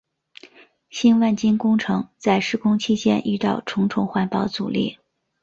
[0.89, 4.97] 新万金工程在施工期间遇到重重环保阻力。